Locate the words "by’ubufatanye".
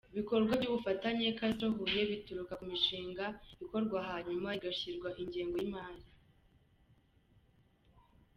0.59-1.25